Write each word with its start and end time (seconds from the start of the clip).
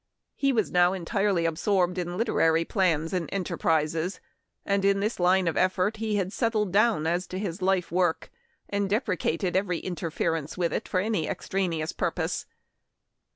He 0.35 0.51
was 0.51 0.71
now 0.71 0.93
entirely 0.93 1.45
absorbed 1.45 1.99
in 1.99 2.17
literary 2.17 2.65
plans 2.65 3.13
and 3.13 3.29
enterprises, 3.31 4.19
and 4.65 4.83
in 4.83 4.99
this 4.99 5.19
line 5.19 5.47
of 5.47 5.55
effort 5.55 5.97
he 5.97 6.15
had 6.15 6.33
settled 6.33 6.71
down 6.73 7.05
as 7.05 7.27
to 7.27 7.37
his 7.37 7.61
life 7.61 7.91
work, 7.91 8.31
and 8.67 8.89
deprecated 8.89 9.55
every 9.55 9.77
interference 9.77 10.57
with 10.57 10.73
it 10.73 10.87
for 10.87 10.99
any 10.99 11.27
extraneous 11.27 11.91
purpose. 11.93 12.47